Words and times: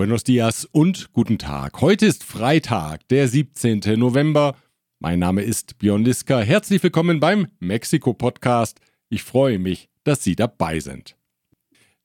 Buenos 0.00 0.24
dias 0.24 0.64
und 0.64 1.12
guten 1.12 1.36
Tag. 1.36 1.82
Heute 1.82 2.06
ist 2.06 2.24
Freitag, 2.24 3.06
der 3.08 3.28
17. 3.28 3.80
November. 3.98 4.56
Mein 4.98 5.18
Name 5.18 5.42
ist 5.42 5.76
Björn 5.76 6.06
Liska. 6.06 6.40
Herzlich 6.40 6.82
willkommen 6.82 7.20
beim 7.20 7.48
Mexiko-Podcast. 7.58 8.80
Ich 9.10 9.22
freue 9.22 9.58
mich, 9.58 9.90
dass 10.02 10.24
Sie 10.24 10.36
dabei 10.36 10.80
sind. 10.80 11.18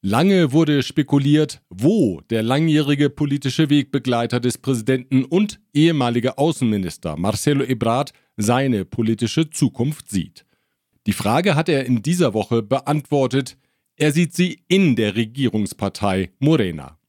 Lange 0.01 0.51
wurde 0.51 0.83
spekuliert, 0.83 1.61
wo 1.69 2.19
der 2.29 2.43
langjährige 2.43 3.09
politische 3.09 3.69
Wegbegleiter 3.69 4.41
des 4.41 4.57
Präsidenten 4.57 5.23
und 5.23 5.61
ehemalige 5.73 6.37
Außenminister 6.37 7.15
Marcelo 7.15 7.63
Ebrard 7.63 8.11
seine 8.35 8.83
politische 8.83 9.49
Zukunft 9.51 10.09
sieht. 10.09 10.45
Die 11.07 11.13
Frage 11.13 11.55
hat 11.55 11.69
er 11.69 11.85
in 11.85 12.01
dieser 12.01 12.33
Woche 12.33 12.61
beantwortet. 12.61 13.57
Er 13.95 14.11
sieht 14.11 14.33
sie 14.33 14.65
in 14.67 14.97
der 14.97 15.15
Regierungspartei 15.15 16.31
Morena. 16.39 16.99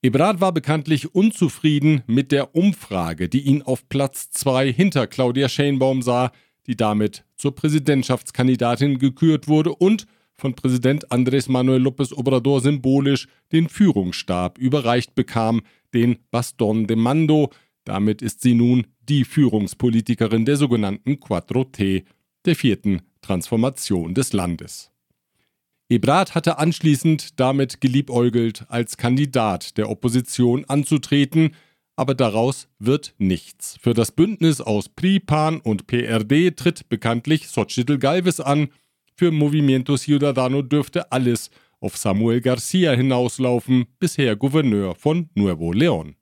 Ebrard 0.00 0.40
war 0.40 0.52
bekanntlich 0.52 1.12
unzufrieden 1.12 2.02
mit 2.06 2.30
der 2.30 2.54
Umfrage, 2.54 3.28
die 3.28 3.40
ihn 3.40 3.62
auf 3.62 3.88
Platz 3.88 4.30
2 4.30 4.72
hinter 4.72 5.08
Claudia 5.08 5.48
Scheinbaum 5.48 6.02
sah, 6.02 6.30
die 6.68 6.76
damit 6.76 7.24
zur 7.36 7.56
Präsidentschaftskandidatin 7.56 9.00
gekürt 9.00 9.48
wurde 9.48 9.74
und 9.74 10.06
von 10.36 10.54
Präsident 10.54 11.10
Andrés 11.10 11.50
Manuel 11.50 11.84
López 11.84 12.14
Obrador 12.16 12.60
symbolisch 12.60 13.26
den 13.50 13.68
Führungsstab 13.68 14.58
überreicht 14.58 15.16
bekam, 15.16 15.62
den 15.92 16.18
Baston 16.30 16.86
de 16.86 16.96
Mando. 16.96 17.50
Damit 17.82 18.22
ist 18.22 18.42
sie 18.42 18.54
nun 18.54 18.86
die 19.08 19.24
Führungspolitikerin 19.24 20.44
der 20.44 20.56
sogenannten 20.56 21.18
Quattro 21.18 21.64
T, 21.64 22.04
der 22.44 22.54
vierten 22.54 23.02
Transformation 23.20 24.14
des 24.14 24.32
Landes. 24.32 24.92
Ebrard 25.90 26.34
hatte 26.34 26.58
anschließend 26.58 27.40
damit 27.40 27.80
geliebäugelt, 27.80 28.66
als 28.68 28.98
Kandidat 28.98 29.78
der 29.78 29.88
Opposition 29.88 30.66
anzutreten, 30.66 31.54
aber 31.96 32.14
daraus 32.14 32.68
wird 32.78 33.14
nichts. 33.16 33.78
Für 33.80 33.94
das 33.94 34.12
Bündnis 34.12 34.60
aus 34.60 34.90
PRI, 34.90 35.18
PAN 35.18 35.60
und 35.60 35.86
PRD 35.86 36.54
tritt 36.54 36.88
bekanntlich 36.90 37.46
Xochitl 37.46 37.98
Galvez 37.98 38.38
an. 38.38 38.68
Für 39.16 39.32
Movimiento 39.32 39.96
Ciudadano 39.96 40.60
dürfte 40.62 41.10
alles 41.10 41.50
auf 41.80 41.96
Samuel 41.96 42.42
Garcia 42.42 42.92
hinauslaufen, 42.92 43.86
bisher 43.98 44.36
Gouverneur 44.36 44.94
von 44.94 45.30
Nuevo 45.34 45.72
León. 45.72 46.14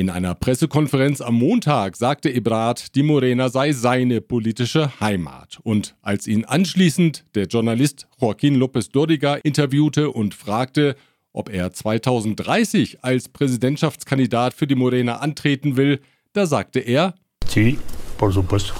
In 0.00 0.08
einer 0.08 0.34
Pressekonferenz 0.34 1.20
am 1.20 1.34
Montag 1.34 1.94
sagte 1.94 2.32
Ebrard, 2.32 2.94
die 2.94 3.02
Morena 3.02 3.50
sei 3.50 3.72
seine 3.72 4.22
politische 4.22 4.98
Heimat. 4.98 5.58
Und 5.62 5.94
als 6.00 6.26
ihn 6.26 6.46
anschließend 6.46 7.26
der 7.34 7.44
Journalist 7.48 8.08
Joaquín 8.18 8.56
López 8.56 8.90
Doriga 8.90 9.34
interviewte 9.34 10.10
und 10.10 10.32
fragte, 10.32 10.96
ob 11.34 11.50
er 11.50 11.74
2030 11.74 13.04
als 13.04 13.28
Präsidentschaftskandidat 13.28 14.54
für 14.54 14.66
die 14.66 14.74
Morena 14.74 15.16
antreten 15.16 15.76
will, 15.76 16.00
da 16.32 16.46
sagte 16.46 16.80
er, 16.80 17.14
Sí, 17.46 17.76
por 18.16 18.32
supuesto. 18.32 18.72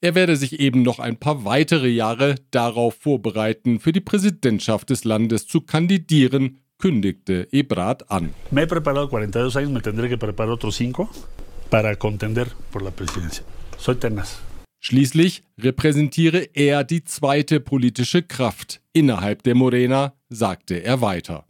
Er 0.00 0.16
werde 0.16 0.36
sich 0.36 0.58
eben 0.58 0.82
noch 0.82 0.98
ein 0.98 1.18
paar 1.18 1.44
weitere 1.44 1.88
Jahre 1.88 2.34
darauf 2.50 2.96
vorbereiten, 2.96 3.78
für 3.78 3.92
die 3.92 4.00
Präsidentschaft 4.00 4.90
des 4.90 5.04
Landes 5.04 5.46
zu 5.46 5.60
kandidieren 5.60 6.58
kündigte 6.78 7.48
Ebrard 7.52 8.10
an. 8.10 8.34
Me 8.50 8.62
he 8.62 8.66
preparado 8.66 9.08
42 9.08 9.56
años, 9.56 9.70
me 9.70 9.80
tendré 9.80 10.08
que 10.08 10.18
preparar 10.18 10.52
otros 10.52 10.76
5 10.76 11.08
para 11.70 11.96
contender 11.96 12.48
por 12.70 12.82
la 12.82 12.90
presidencia. 12.90 13.44
Soy 13.78 13.96
tenaz. 13.96 14.40
Schließlich 14.80 15.42
repräsentiere 15.58 16.50
er 16.52 16.84
die 16.84 17.04
zweite 17.04 17.58
politische 17.58 18.22
Kraft 18.22 18.82
innerhalb 18.92 19.42
der 19.42 19.54
Morena, 19.54 20.12
sagte 20.28 20.84
er 20.84 21.00
weiter. 21.00 21.46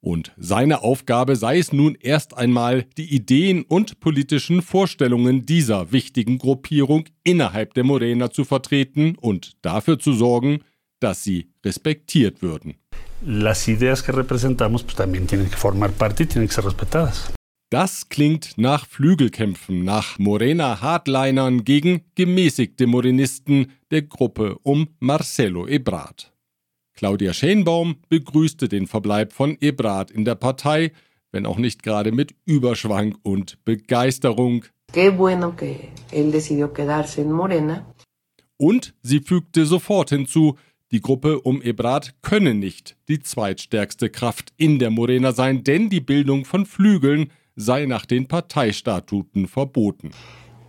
Und 0.00 0.32
seine 0.38 0.82
Aufgabe 0.82 1.36
sei 1.36 1.58
es 1.58 1.72
nun 1.72 1.96
erst 2.00 2.34
einmal, 2.34 2.86
die 2.96 3.14
Ideen 3.14 3.62
und 3.64 4.00
politischen 4.00 4.62
Vorstellungen 4.62 5.44
dieser 5.44 5.92
wichtigen 5.92 6.38
Gruppierung 6.38 7.04
innerhalb 7.24 7.74
der 7.74 7.84
Morena 7.84 8.30
zu 8.30 8.44
vertreten 8.44 9.16
und 9.16 9.52
dafür 9.60 9.98
zu 9.98 10.14
sorgen, 10.14 10.60
dass 10.98 11.24
sie 11.24 11.50
respektiert 11.62 12.40
würden 12.40 12.76
las 13.24 13.68
ideas 13.68 14.02
que 14.02 14.12
representamos 14.12 14.82
pues, 14.82 14.96
también 14.96 15.26
tienen 15.26 15.48
que 15.48 15.56
formar 15.56 15.90
parte 15.90 16.24
y 16.24 16.26
tienen 16.26 16.48
que 16.48 16.54
ser 16.54 16.64
respetadas. 16.64 17.32
Das 17.70 18.08
klingt 18.08 18.56
nach 18.56 18.86
Flügelkämpfen, 18.86 19.84
nach 19.84 20.18
Morena 20.18 20.80
Hardlinern 20.80 21.64
gegen 21.64 22.00
gemäßigte 22.14 22.86
Morenisten 22.86 23.72
der 23.90 24.02
Gruppe 24.02 24.56
um 24.62 24.88
Marcelo 25.00 25.66
Ebrard. 25.66 26.32
Claudia 26.94 27.34
Schenbaum 27.34 27.96
begrüßte 28.08 28.68
den 28.68 28.86
Verbleib 28.86 29.34
von 29.34 29.58
Ebrard 29.60 30.10
in 30.10 30.24
der 30.24 30.34
Partei, 30.34 30.92
wenn 31.30 31.44
auch 31.44 31.58
nicht 31.58 31.82
gerade 31.82 32.10
mit 32.10 32.34
Überschwang 32.46 33.18
und 33.22 33.62
Begeisterung. 33.66 34.64
Qué 34.90 35.10
bueno 35.10 35.54
que 35.54 35.90
él 36.10 36.32
decidió 36.32 36.72
quedarse 36.72 37.20
en 37.20 37.32
Morena. 37.32 37.84
Und 38.56 38.94
sie 39.02 39.20
fügte 39.20 39.66
sofort 39.66 40.08
hinzu, 40.08 40.56
die 40.90 41.00
Gruppe 41.00 41.40
um 41.40 41.60
Ebrard 41.60 42.14
könne 42.22 42.54
nicht 42.54 42.96
die 43.08 43.20
zweitstärkste 43.20 44.08
Kraft 44.08 44.52
in 44.56 44.78
der 44.78 44.90
Morena 44.90 45.32
sein, 45.32 45.62
denn 45.62 45.90
die 45.90 46.00
Bildung 46.00 46.44
von 46.44 46.64
Flügeln 46.64 47.30
sei 47.56 47.86
nach 47.86 48.06
den 48.06 48.26
Parteistatuten 48.26 49.48
verboten. 49.48 50.12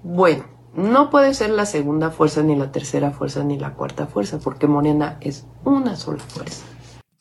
Bueno, 0.04 0.44
no 0.76 1.10
puede 1.10 1.34
ser 1.34 1.50
la 1.50 1.66
segunda 1.66 2.12
fuerza, 2.12 2.44
ni 2.44 2.56
la 2.56 2.72
tercera 2.72 3.12
fuerza, 3.12 3.44
ni 3.44 3.58
la 3.58 3.74
cuarta 3.74 4.08
fuerza, 4.08 4.40
porque 4.40 4.68
Morena 4.68 5.18
es 5.22 5.46
una 5.64 5.96
sola 5.96 6.20
fuerza. 6.20 6.64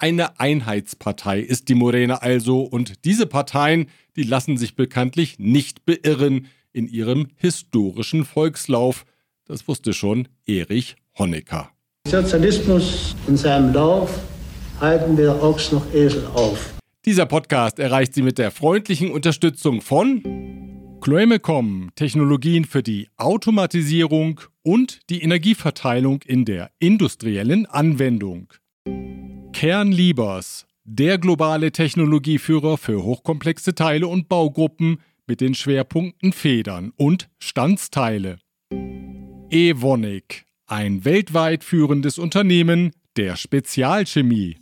Eine 0.01 0.39
Einheitspartei 0.39 1.41
ist 1.41 1.69
die 1.69 1.75
Morena 1.75 2.17
also, 2.17 2.61
und 2.63 3.05
diese 3.05 3.27
Parteien, 3.27 3.87
die 4.15 4.23
lassen 4.23 4.57
sich 4.57 4.77
bekanntlich 4.77 5.39
nicht 5.39 5.85
beirren 5.85 6.47
in 6.73 6.87
ihrem 6.87 7.29
historischen 7.37 8.25
Volkslauf. 8.25 9.05
Das 9.45 9.67
wusste 9.67 9.93
schon 9.93 10.29
Erich 10.47 10.97
Honecker. 11.19 11.73
Sozialismus 12.09 13.15
in 13.27 13.37
seinem 13.37 13.75
Lauf 13.75 14.19
halten 14.81 15.19
wir 15.19 15.43
Ochs 15.43 15.73
noch 15.73 15.93
Esel 15.93 16.27
auf. 16.35 16.75
Dieser 17.05 17.27
Podcast 17.27 17.79
erreicht 17.79 18.15
Sie 18.15 18.23
mit 18.23 18.39
der 18.39 18.51
freundlichen 18.51 19.11
Unterstützung 19.11 19.83
von 19.83 20.23
Chloemecom, 21.03 21.91
Technologien 21.97 22.65
für 22.65 22.83
die 22.83 23.09
Automatisierung 23.19 24.41
und 24.63 25.01
die 25.11 25.23
Energieverteilung 25.23 26.23
in 26.25 26.47
der 26.47 26.71
industriellen 26.79 27.67
Anwendung. 27.67 28.55
Kernliebers, 29.53 30.67
der 30.85 31.19
globale 31.19 31.73
Technologieführer 31.73 32.79
für 32.79 33.03
hochkomplexe 33.03 33.75
Teile 33.75 34.07
und 34.07 34.31
Baugruppen 34.31 35.01
mit 35.27 35.43
den 35.43 35.55
Schwerpunkten 35.55 36.33
Federn 36.33 36.91
und 36.97 37.29
Standsteile. 37.39 38.39
Evonik, 39.51 40.48
ein 40.69 41.05
weltweit 41.07 41.65
führendes 41.65 42.19
Unternehmen 42.19 42.93
der 43.17 43.37
Spezialchemie. 43.37 44.59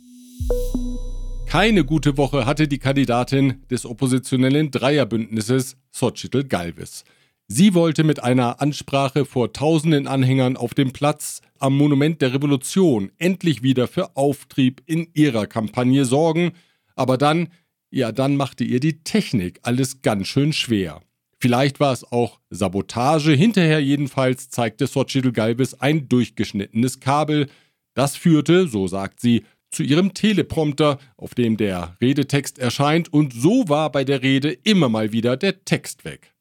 Keine 1.45 1.83
gute 1.83 2.17
Woche 2.17 2.45
hatte 2.45 2.67
die 2.67 2.79
Kandidatin 2.79 3.65
des 3.69 3.85
oppositionellen 3.85 4.71
Dreierbündnisses 4.71 5.75
Xochitl 5.91 6.45
Galvez. 6.45 7.03
Sie 7.47 7.73
wollte 7.73 8.03
mit 8.03 8.23
einer 8.23 8.61
Ansprache 8.61 9.25
vor 9.25 9.53
tausenden 9.53 10.07
Anhängern 10.07 10.57
auf 10.57 10.73
dem 10.73 10.91
Platz 10.91 11.41
am 11.59 11.77
Monument 11.77 12.21
der 12.21 12.33
Revolution 12.33 13.11
endlich 13.17 13.61
wieder 13.61 13.87
für 13.87 14.15
Auftrieb 14.15 14.81
in 14.85 15.09
ihrer 15.13 15.45
Kampagne 15.45 16.05
sorgen, 16.05 16.51
aber 16.95 17.17
dann, 17.17 17.49
ja, 17.89 18.11
dann 18.11 18.37
machte 18.37 18.63
ihr 18.63 18.79
die 18.79 19.03
Technik 19.03 19.59
alles 19.63 20.01
ganz 20.01 20.27
schön 20.27 20.53
schwer. 20.53 21.01
Vielleicht 21.39 21.79
war 21.79 21.93
es 21.93 22.03
auch 22.11 22.39
Sabotage. 22.49 23.31
Hinterher 23.33 23.79
jedenfalls 23.79 24.49
zeigte 24.49 24.87
Xochitl 24.87 25.31
Galvez 25.31 25.75
ein 25.75 26.09
durchgeschnittenes 26.09 26.99
Kabel. 26.99 27.47
Das 27.93 28.15
führte, 28.15 28.67
so 28.67 28.87
sagt 28.87 29.19
sie, 29.19 29.43
zu 29.69 29.83
ihrem 29.83 30.13
Teleprompter, 30.13 30.97
auf 31.17 31.35
dem 31.35 31.57
der 31.57 31.97
Redetext 32.01 32.57
erscheint, 32.57 33.11
und 33.11 33.33
so 33.33 33.67
war 33.67 33.91
bei 33.91 34.03
der 34.03 34.23
Rede 34.23 34.51
immer 34.51 34.89
mal 34.89 35.11
wieder 35.11 35.35
der 35.37 35.65
Text 35.65 36.05
weg. 36.05 36.33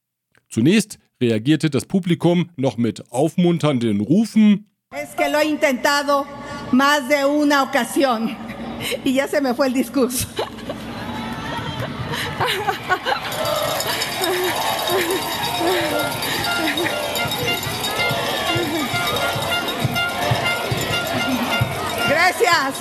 Zunächst 0.48 0.98
reagierte 1.20 1.70
das 1.70 1.86
Publikum 1.86 2.50
noch 2.56 2.76
mit 2.76 3.10
aufmunternden 3.10 4.00
Rufen. 4.00 4.70
Es 4.94 5.14
que 5.16 5.28
lo 5.28 5.38
he 5.40 5.48
intentado 5.48 6.24
más 6.72 7.08
de 7.08 7.26
una 7.26 7.64
ocasión 7.64 8.36
y 9.04 9.14
ya 9.14 9.26
se 9.26 9.40
me 9.40 9.54
fue 9.54 9.66
el 9.66 9.74
discurso. 9.74 10.28
Gracias. 22.08 22.74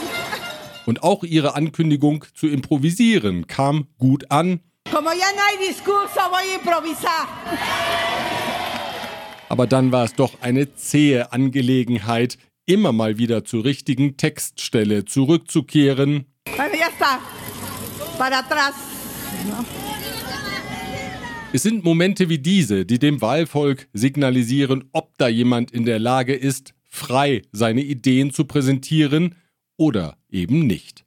Und 0.85 1.03
auch 1.03 1.23
ihre 1.23 1.55
Ankündigung 1.55 2.25
zu 2.33 2.47
improvisieren 2.47 3.47
kam 3.47 3.87
gut 3.97 4.31
an. 4.31 4.59
Como 4.91 5.09
ya 5.09 5.25
no 5.35 5.41
hay 5.41 5.67
discurso, 5.67 6.19
voy 6.29 6.51
a 6.51 6.55
improvisar. 6.55 7.27
Aber 9.49 9.67
dann 9.67 9.91
war 9.91 10.05
es 10.05 10.13
doch 10.13 10.41
eine 10.41 10.75
zähe 10.75 11.31
Angelegenheit, 11.31 12.37
immer 12.65 12.91
mal 12.91 13.17
wieder 13.17 13.45
zur 13.45 13.65
richtigen 13.65 14.17
Textstelle 14.17 15.05
zurückzukehren. 15.05 16.25
Bueno, 16.55 16.75
ya 16.75 16.87
está. 16.87 17.19
Para 18.17 18.39
atrás. 18.39 18.73
¿No? 19.45 19.65
Es 21.53 21.63
sind 21.63 21.85
Momente 21.85 22.27
wie 22.27 22.39
diese, 22.39 22.85
die 22.85 22.99
dem 22.99 23.21
Wahlvolk 23.21 23.87
signalisieren, 23.93 24.89
ob 24.91 25.17
da 25.17 25.29
jemand 25.29 25.71
in 25.71 25.85
der 25.85 25.99
Lage 25.99 26.33
ist, 26.33 26.73
frei 26.83 27.43
seine 27.53 27.81
Ideen 27.81 28.31
zu 28.31 28.43
präsentieren 28.43 29.35
oder 29.77 30.17
eben 30.29 30.67
nicht. 30.67 31.05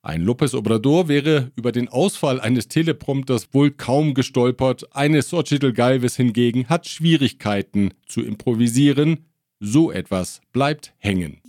Ein 0.00 0.24
López 0.24 0.56
Obrador 0.56 1.08
wäre 1.08 1.50
über 1.56 1.72
den 1.72 1.88
Ausfall 1.88 2.40
eines 2.40 2.68
Teleprompters 2.68 3.48
wohl 3.52 3.70
kaum 3.72 4.14
gestolpert, 4.14 4.94
eine 4.94 5.20
Xochitl 5.20 5.72
Galvez 5.72 6.16
hingegen 6.16 6.68
hat 6.68 6.88
Schwierigkeiten 6.88 7.90
zu 8.06 8.22
improvisieren. 8.22 9.26
So 9.58 9.90
etwas 9.90 10.40
bleibt 10.52 10.94
hängen. 10.98 11.42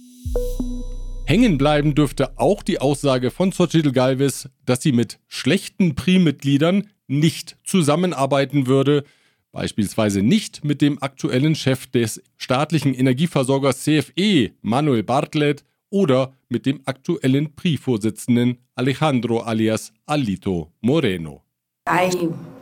Hängen 1.27 1.57
bleiben 1.57 1.94
dürfte 1.94 2.39
auch 2.39 2.63
die 2.63 2.79
Aussage 2.79 3.31
von 3.31 3.51
Xochitl 3.51 3.91
Galvez, 3.91 4.47
dass 4.65 4.81
sie 4.81 4.94
mit 4.94 5.19
schlechten 5.27 5.94
Pri-Mitgliedern 5.94 6.88
nicht 7.07 7.57
zusammenarbeiten 7.65 8.65
würde, 8.65 9.03
beispielsweise 9.51 10.21
nicht 10.21 10.63
mit 10.63 10.81
dem 10.81 11.03
aktuellen 11.03 11.53
Chef 11.56 11.85
des 11.88 12.24
staatlichen 12.38 12.94
Energieversorgers 12.94 13.83
CFE, 13.83 14.51
Manuel 14.62 15.03
Bartlett, 15.03 15.65
oder 15.89 16.31
mit 16.47 16.65
dem 16.65 16.79
aktuellen 16.85 17.53
PRI-Vorsitzenden 17.57 18.59
Alejandro 18.75 19.41
alias 19.41 19.91
Alito 20.06 20.71
Moreno. 20.80 21.44
Hay 21.89 22.09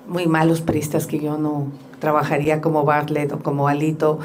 muy 0.07 0.25
malos 0.25 0.61
priistas 0.61 1.05
que 1.05 1.19
yo 1.19 1.37
no 1.37 1.71
trabajaría 1.99 2.61
como 2.61 2.83
Bartlett 2.83 3.31
o 3.31 3.43
como 3.43 3.67
Alito. 3.67 4.21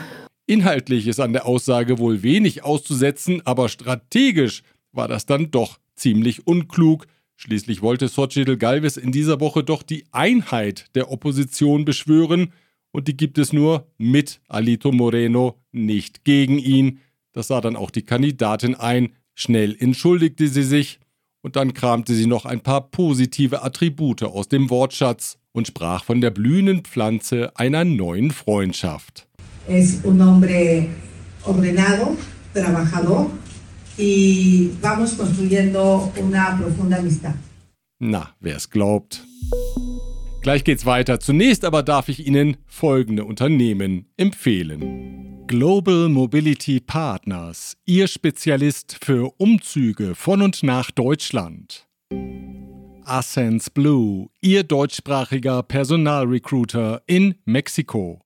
Inhaltlich 0.51 1.07
ist 1.07 1.21
an 1.21 1.33
der 1.33 1.47
Aussage 1.47 2.01
wohl 2.01 2.25
wenig 2.25 2.65
auszusetzen, 2.65 3.41
aber 3.47 3.69
strategisch 3.69 4.65
war 4.91 5.07
das 5.07 5.25
dann 5.25 5.53
doch 5.53 5.79
ziemlich 5.95 6.45
unklug. 6.45 7.07
Schließlich 7.37 7.83
wollte 7.83 8.09
Xochitl 8.09 8.57
Galvez 8.57 8.97
in 8.97 9.13
dieser 9.13 9.39
Woche 9.39 9.63
doch 9.63 9.85
die 9.85 10.07
Einheit 10.11 10.87
der 10.97 11.13
Opposition 11.13 11.85
beschwören 11.85 12.53
und 12.91 13.07
die 13.07 13.17
gibt 13.17 13.39
es 13.39 13.53
nur 13.53 13.87
mit 13.97 14.41
Alito 14.49 14.91
Moreno, 14.91 15.61
nicht 15.71 16.25
gegen 16.25 16.59
ihn. 16.59 16.99
Das 17.31 17.47
sah 17.47 17.61
dann 17.61 17.77
auch 17.77 17.93
die 17.93 18.03
Kandidatin 18.03 18.75
ein. 18.75 19.13
Schnell 19.37 19.77
entschuldigte 19.79 20.49
sie 20.49 20.65
sich 20.65 20.99
und 21.43 21.55
dann 21.55 21.75
kramte 21.75 22.13
sie 22.13 22.27
noch 22.27 22.45
ein 22.45 22.61
paar 22.61 22.91
positive 22.91 23.63
Attribute 23.63 24.25
aus 24.25 24.49
dem 24.49 24.69
Wortschatz 24.69 25.39
und 25.53 25.69
sprach 25.69 26.03
von 26.03 26.21
der 26.21 26.31
blühenden 26.31 26.83
Pflanze 26.83 27.57
einer 27.57 27.85
neuen 27.85 28.33
Freundschaft. 28.33 29.29
Es 29.71 30.01
un 30.03 30.21
hombre 30.21 30.89
ordenado, 31.45 32.17
trabajador 32.53 33.31
y 33.97 34.73
vamos 34.83 35.13
construyendo 35.13 36.13
una 36.21 36.59
profunda 36.59 36.97
amistad. 36.97 37.37
Na, 38.01 38.35
wer 38.41 38.57
es 38.57 38.69
glaubt. 38.69 39.25
Gleich 40.43 40.65
geht's 40.65 40.85
weiter. 40.87 41.21
Zunächst 41.21 41.65
aber 41.65 41.85
darf 41.85 42.09
ich 42.09 42.27
Ihnen 42.27 42.57
folgende 42.67 43.25
Unternehmen 43.25 44.07
empfehlen. 44.17 45.47
Global 45.47 46.09
Mobility 46.09 46.81
Partners, 46.81 47.77
Ihr 47.87 48.09
Spezialist 48.09 48.99
für 49.01 49.33
Umzüge 49.39 50.17
von 50.17 50.43
und 50.43 50.65
nach 50.65 50.91
Deutschland. 50.91 51.87
Ascens 53.05 53.71
Blue, 53.71 54.31
Ihr 54.41 54.65
deutschsprachiger 54.65 55.63
Personalrecruiter 55.63 57.03
in 57.07 57.37
Mexiko. 57.45 58.21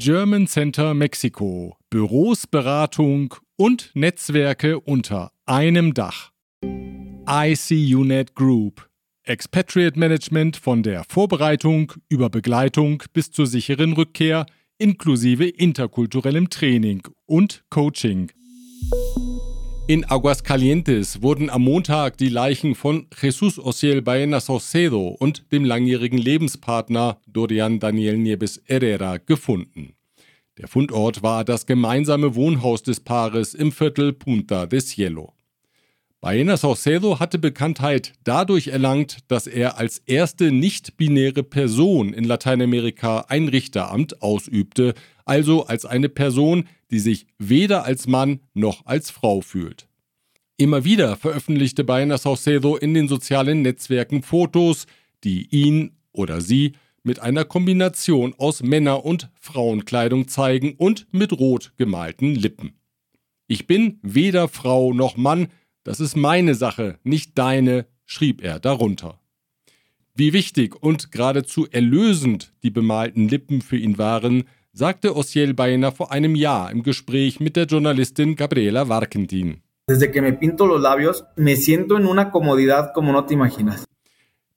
German 0.00 0.46
Center 0.46 0.94
Mexiko, 0.94 1.76
Büros, 1.90 2.46
Beratung 2.46 3.34
und 3.56 3.90
Netzwerke 3.92 4.80
unter 4.80 5.30
einem 5.44 5.92
Dach. 5.92 6.30
ICUNET 7.28 8.34
Group, 8.34 8.88
Expatriate 9.24 9.98
Management 9.98 10.56
von 10.56 10.82
der 10.82 11.04
Vorbereitung 11.06 11.92
über 12.08 12.30
Begleitung 12.30 13.02
bis 13.12 13.30
zur 13.30 13.46
sicheren 13.46 13.92
Rückkehr– 13.92 14.46
inklusive 14.78 15.46
interkulturellem 15.46 16.48
Training 16.48 17.02
und 17.26 17.62
Coaching. 17.68 18.32
In 19.90 20.04
Aguascalientes 20.04 21.20
wurden 21.20 21.50
am 21.50 21.62
Montag 21.62 22.16
die 22.16 22.28
Leichen 22.28 22.76
von 22.76 23.08
Jesus 23.20 23.58
Ociel 23.58 24.02
Baena 24.02 24.38
Saucedo 24.38 25.08
und 25.18 25.50
dem 25.50 25.64
langjährigen 25.64 26.16
Lebenspartner 26.16 27.18
Dorian 27.26 27.80
Daniel 27.80 28.16
Nieves 28.16 28.62
Herrera 28.66 29.16
gefunden. 29.16 29.96
Der 30.58 30.68
Fundort 30.68 31.24
war 31.24 31.44
das 31.44 31.66
gemeinsame 31.66 32.36
Wohnhaus 32.36 32.84
des 32.84 33.00
Paares 33.00 33.52
im 33.52 33.72
Viertel 33.72 34.12
Punta 34.12 34.66
de 34.66 34.80
Cielo. 34.80 35.32
Baena 36.20 36.56
Saucedo 36.56 37.18
hatte 37.18 37.40
Bekanntheit 37.40 38.12
dadurch 38.22 38.68
erlangt, 38.68 39.18
dass 39.26 39.48
er 39.48 39.78
als 39.78 39.98
erste 40.06 40.52
nicht-binäre 40.52 41.42
Person 41.42 42.12
in 42.12 42.22
Lateinamerika 42.22 43.24
ein 43.28 43.48
Richteramt 43.48 44.22
ausübte, 44.22 44.94
also 45.30 45.64
als 45.66 45.86
eine 45.86 46.08
Person, 46.08 46.64
die 46.90 46.98
sich 46.98 47.26
weder 47.38 47.84
als 47.84 48.08
Mann 48.08 48.40
noch 48.52 48.84
als 48.84 49.12
Frau 49.12 49.40
fühlt. 49.40 49.86
Immer 50.56 50.84
wieder 50.84 51.16
veröffentlichte 51.16 51.84
Baena 51.84 52.18
Saucedo 52.18 52.76
in 52.76 52.94
den 52.94 53.06
sozialen 53.06 53.62
Netzwerken 53.62 54.24
Fotos, 54.24 54.86
die 55.22 55.46
ihn 55.54 55.92
oder 56.10 56.40
sie 56.40 56.72
mit 57.04 57.20
einer 57.20 57.44
Kombination 57.44 58.34
aus 58.38 58.64
Männer- 58.64 59.04
und 59.04 59.30
Frauenkleidung 59.40 60.26
zeigen 60.26 60.74
und 60.76 61.06
mit 61.12 61.32
rot 61.32 61.74
gemalten 61.76 62.34
Lippen. 62.34 62.72
Ich 63.46 63.68
bin 63.68 64.00
weder 64.02 64.48
Frau 64.48 64.92
noch 64.92 65.16
Mann, 65.16 65.46
das 65.84 66.00
ist 66.00 66.16
meine 66.16 66.56
Sache, 66.56 66.98
nicht 67.04 67.38
deine, 67.38 67.86
schrieb 68.04 68.42
er 68.42 68.58
darunter. 68.58 69.20
Wie 70.16 70.32
wichtig 70.32 70.74
und 70.82 71.12
geradezu 71.12 71.68
erlösend 71.70 72.52
die 72.64 72.70
bemalten 72.70 73.28
Lippen 73.28 73.62
für 73.62 73.76
ihn 73.76 73.96
waren, 73.96 74.44
sagte 74.72 75.16
Osiel 75.16 75.54
Baena 75.54 75.90
vor 75.90 76.12
einem 76.12 76.34
Jahr 76.34 76.70
im 76.70 76.82
Gespräch 76.82 77.40
mit 77.40 77.56
der 77.56 77.66
Journalistin 77.66 78.36
Gabriela 78.36 78.88
Warkentin. 78.88 79.62
Desde 79.88 80.10
que 80.10 80.22
me 80.22 80.32
pinto 80.32 80.66
los 80.66 80.80
labios, 80.80 81.24
me 81.36 81.56
siento 81.56 81.96
en 81.96 82.06
una 82.06 82.30
comodidad 82.30 82.92
como 82.94 83.12
no 83.12 83.24
te 83.24 83.34
imaginas. 83.34 83.84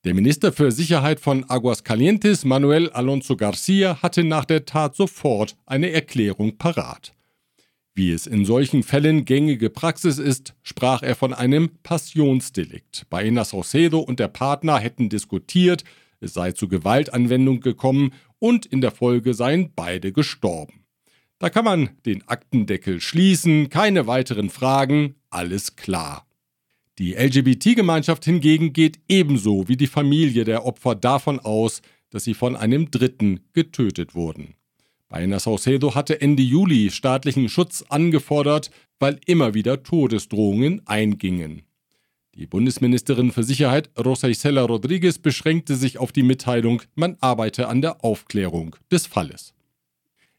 Der 0.04 0.14
Minister 0.14 0.52
für 0.52 0.72
Sicherheit 0.72 1.22
von 1.22 1.46
Aguascalientes, 1.50 2.44
Manuel 2.44 2.90
Alonso 2.90 3.38
Garcia, 3.38 4.02
hatte 4.04 4.26
nach 4.26 4.44
der 4.44 4.66
Tat 4.66 4.96
sofort 4.96 5.56
eine 5.66 5.92
Erklärung 5.92 6.58
parat. 6.58 7.14
Wie 7.96 8.12
es 8.12 8.28
in 8.28 8.44
solchen 8.44 8.84
Fällen 8.84 9.24
gängige 9.24 9.70
Praxis 9.70 10.20
ist, 10.20 10.56
sprach 10.62 11.04
er 11.04 11.16
von 11.16 11.34
einem 11.34 11.70
Passionsdelikt. 11.84 13.10
Baena 13.10 13.46
Saucedo 13.46 14.00
und 14.00 14.20
der 14.20 14.28
Partner 14.28 14.78
hätten 14.78 15.10
diskutiert, 15.10 15.84
es 16.20 16.34
sei 16.34 16.52
zu 16.52 16.68
Gewaltanwendung 16.68 17.60
gekommen 17.60 18.12
und 18.44 18.66
in 18.66 18.82
der 18.82 18.92
Folge 18.92 19.34
seien 19.34 19.72
beide 19.74 20.12
gestorben. 20.12 20.84
Da 21.40 21.50
kann 21.50 21.64
man 21.64 21.92
den 22.06 22.28
Aktendeckel 22.28 23.00
schließen, 23.00 23.70
keine 23.70 24.06
weiteren 24.06 24.50
Fragen, 24.50 25.16
alles 25.30 25.78
klar. 25.78 26.28
Die 27.00 27.14
LGBT-Gemeinschaft 27.14 28.26
hingegen 28.26 28.74
geht 28.74 29.00
ebenso 29.08 29.70
wie 29.70 29.78
die 29.78 29.88
Familie 29.88 30.44
der 30.44 30.66
Opfer 30.66 30.94
davon 30.94 31.40
aus, 31.40 31.82
dass 32.10 32.26
sie 32.26 32.34
von 32.34 32.58
einem 32.58 32.92
Dritten 32.92 33.40
getötet 33.54 34.14
wurden. 34.14 34.56
Baena 35.08 35.40
Saucedo 35.40 35.96
hatte 35.96 36.20
Ende 36.20 36.44
Juli 36.44 36.92
staatlichen 36.92 37.48
Schutz 37.48 37.86
angefordert, 37.88 38.72
weil 39.00 39.22
immer 39.26 39.54
wieder 39.54 39.84
Todesdrohungen 39.84 40.86
eingingen. 40.86 41.62
Die 42.36 42.48
Bundesministerin 42.48 43.32
für 43.32 43.44
Sicherheit 43.44 43.92
Rosa 44.04 44.28
Isela 44.28 44.64
Rodriguez 44.64 45.20
beschränkte 45.20 45.76
sich 45.76 46.00
auf 46.00 46.12
die 46.12 46.24
Mitteilung, 46.24 46.82
man 46.96 47.16
arbeite 47.22 47.68
an 47.68 47.82
der 47.82 48.04
Aufklärung 48.04 48.76
des 48.92 49.06
Falles. 49.06 49.54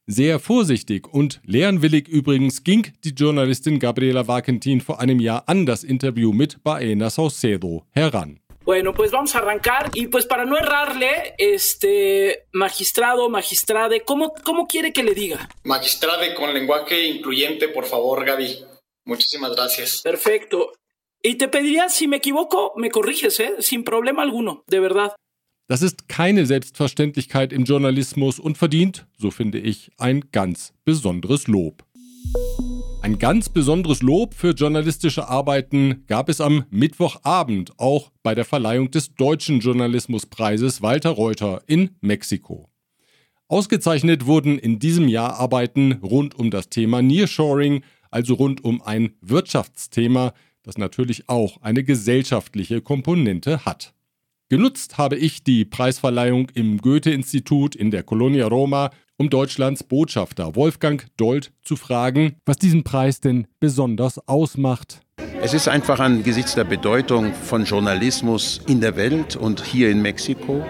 Sehr 0.04 0.40
vorsichtig 0.40 1.06
und 1.06 1.40
lernwillig 1.44 2.08
übrigens 2.08 2.64
ging 2.64 2.92
die 3.04 3.10
Journalistin 3.10 3.78
Gabriela 3.78 4.26
Vakentin 4.26 4.80
vor 4.80 5.00
einem 5.00 5.20
Jahr 5.20 5.44
an 5.46 5.66
das 5.66 5.84
Interview 5.84 6.32
mit 6.32 6.64
Baena 6.64 7.10
Saucedo 7.10 7.84
heran. 7.92 8.40
Bueno, 8.64 8.92
pues 8.92 9.12
vamos 9.12 9.34
a 9.36 9.38
arrancar 9.38 9.90
y 9.94 10.08
pues 10.08 10.26
para 10.26 10.44
no 10.44 10.58
errarle, 10.58 11.34
este, 11.38 12.46
magistrado, 12.52 13.28
magistrade, 13.28 14.00
¿cómo, 14.00 14.34
cómo 14.42 14.66
quiere 14.66 14.92
que 14.92 15.04
le 15.04 15.14
diga? 15.14 15.48
Magistrade 15.62 16.34
con 16.34 16.52
lenguaje 16.52 17.06
incluyente, 17.06 17.68
por 17.68 17.84
favor, 17.84 18.24
Gaby. 18.24 18.64
Muchísimas 19.04 19.54
gracias. 19.54 20.00
Perfecto. 20.02 20.72
Y 21.26 21.36
te 21.36 21.48
pediría, 21.48 21.88
si 21.88 22.06
me 22.06 22.18
equivoco, 22.18 22.74
me 22.76 22.90
corriges, 22.90 23.40
¿eh? 23.40 23.54
Sin 23.60 23.82
problema 23.82 24.22
alguno, 24.22 24.62
de 24.68 24.78
verdad. 24.78 25.14
Das 25.66 25.80
ist 25.80 26.06
keine 26.06 26.44
Selbstverständlichkeit 26.44 27.50
im 27.50 27.64
Journalismus 27.64 28.38
und 28.38 28.58
verdient, 28.58 29.06
so 29.16 29.30
finde 29.30 29.58
ich, 29.58 29.90
ein 29.96 30.26
ganz 30.32 30.74
besonderes 30.84 31.46
Lob. 31.46 31.82
Ein 33.00 33.18
ganz 33.18 33.48
besonderes 33.48 34.02
Lob 34.02 34.34
für 34.34 34.50
journalistische 34.50 35.26
Arbeiten 35.26 36.04
gab 36.08 36.28
es 36.28 36.42
am 36.42 36.66
Mittwochabend 36.68 37.72
auch 37.78 38.12
bei 38.22 38.34
der 38.34 38.44
Verleihung 38.44 38.90
des 38.90 39.14
Deutschen 39.14 39.60
Journalismuspreises 39.60 40.82
Walter 40.82 41.10
Reuter 41.10 41.62
in 41.66 41.96
Mexiko. 42.02 42.68
Ausgezeichnet 43.48 44.26
wurden 44.26 44.58
in 44.58 44.78
diesem 44.78 45.08
Jahr 45.08 45.38
Arbeiten 45.40 46.00
rund 46.02 46.38
um 46.38 46.50
das 46.50 46.68
Thema 46.68 47.00
Nearshoring, 47.00 47.82
also 48.10 48.34
rund 48.34 48.62
um 48.62 48.82
ein 48.82 49.14
Wirtschaftsthema, 49.22 50.34
das 50.64 50.78
natürlich 50.78 51.28
auch 51.28 51.62
eine 51.62 51.84
gesellschaftliche 51.84 52.80
Komponente 52.80 53.64
hat. 53.64 53.94
Genutzt 54.48 54.98
habe 54.98 55.16
ich 55.16 55.44
die 55.44 55.64
Preisverleihung 55.64 56.48
im 56.54 56.78
Goethe-Institut 56.78 57.74
in 57.74 57.90
der 57.90 58.02
Colonia 58.02 58.46
Roma, 58.46 58.90
um 59.16 59.30
Deutschlands 59.30 59.84
Botschafter 59.84 60.56
Wolfgang 60.56 61.06
Dold 61.16 61.52
zu 61.62 61.76
fragen, 61.76 62.36
was 62.44 62.58
diesen 62.58 62.82
Preis 62.82 63.20
denn 63.20 63.46
besonders 63.60 64.26
ausmacht. 64.26 65.00
Es 65.40 65.54
ist 65.54 65.68
einfach 65.68 66.00
angesichts 66.00 66.54
der 66.54 66.64
Bedeutung 66.64 67.32
von 67.32 67.64
Journalismus 67.64 68.60
in 68.66 68.80
der 68.80 68.96
Welt 68.96 69.36
und 69.36 69.64
hier 69.64 69.90
in 69.90 70.02
Mexiko 70.02 70.64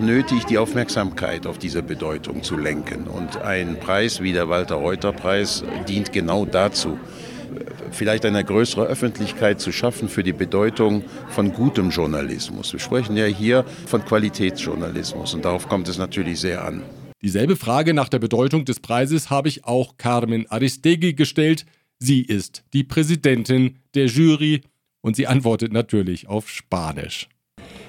nötig, 0.00 0.44
die 0.44 0.58
Aufmerksamkeit 0.58 1.46
auf 1.46 1.58
diese 1.58 1.82
Bedeutung 1.82 2.42
zu 2.42 2.56
lenken. 2.56 3.06
Und 3.06 3.38
ein 3.42 3.78
Preis 3.78 4.22
wie 4.22 4.32
der 4.32 4.48
Walter 4.48 4.76
Reuter 4.76 5.12
Preis 5.12 5.64
dient 5.88 6.12
genau 6.12 6.44
dazu, 6.44 6.98
vielleicht 7.90 8.24
eine 8.24 8.44
größere 8.44 8.86
Öffentlichkeit 8.86 9.60
zu 9.60 9.72
schaffen 9.72 10.08
für 10.08 10.22
die 10.22 10.32
Bedeutung 10.32 11.04
von 11.28 11.52
gutem 11.52 11.90
Journalismus. 11.90 12.72
Wir 12.72 12.80
sprechen 12.80 13.16
ja 13.16 13.26
hier 13.26 13.64
von 13.86 14.04
Qualitätsjournalismus 14.04 15.34
und 15.34 15.44
darauf 15.44 15.68
kommt 15.68 15.88
es 15.88 15.98
natürlich 15.98 16.40
sehr 16.40 16.64
an. 16.64 16.82
Dieselbe 17.22 17.56
Frage 17.56 17.94
nach 17.94 18.08
der 18.08 18.18
Bedeutung 18.18 18.64
des 18.64 18.80
Preises 18.80 19.30
habe 19.30 19.48
ich 19.48 19.64
auch 19.64 19.96
Carmen 19.96 20.50
Aristegui 20.50 21.14
gestellt. 21.14 21.66
Sie 21.98 22.22
ist 22.22 22.64
die 22.72 22.82
Präsidentin 22.82 23.78
der 23.94 24.06
Jury 24.06 24.62
und 25.02 25.14
sie 25.14 25.28
antwortet 25.28 25.72
natürlich 25.72 26.28
auf 26.28 26.48
Spanisch. 26.48 27.28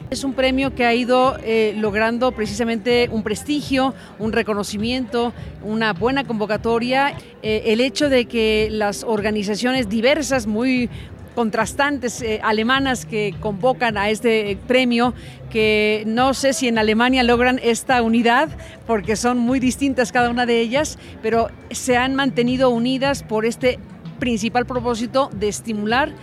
Es 0.10 0.24
un 0.24 0.34
premio 0.34 0.76
que 0.76 0.86
ha 0.86 0.94
ido 0.94 1.38
eh, 1.44 1.74
logrando 1.78 2.32
precisamente 2.34 3.10
un 3.12 3.24
prestigio, 3.24 3.94
un 4.20 4.32
reconocimiento, 4.32 5.34
una 5.64 5.94
buena 5.94 6.24
convocatoria. 6.24 7.14
Eh, 7.42 7.64
el 7.68 7.82
hecho 7.82 8.10
de 8.10 8.26
que 8.26 8.68
las 8.72 9.04
organizaciones 9.04 9.90
diversas, 9.90 10.46
muy 10.46 10.90
contrastantes 11.34 12.22
eh, 12.22 12.40
alemanas 12.44 13.06
que 13.06 13.34
convocan 13.40 13.98
a 13.98 14.10
este 14.10 14.58
premio, 14.68 15.14
que 15.50 16.04
no 16.06 16.34
sé 16.34 16.54
si 16.54 16.68
en 16.68 16.78
Alemania 16.78 17.24
logran 17.24 17.60
esta 17.64 18.02
unidad, 18.02 18.50
porque 18.86 19.16
son 19.16 19.40
muy 19.40 19.60
distintas 19.60 20.12
cada 20.12 20.30
una 20.30 20.46
de 20.46 20.60
ellas, 20.60 21.00
pero 21.22 21.50
se 21.72 21.98
han 21.98 22.14
mantenido 22.16 22.70
unidas 22.70 23.24
por 23.24 23.46
este 23.46 23.80
principal 24.20 24.66
propósito 24.66 25.30
de 25.34 25.50
estimular, 25.50 26.14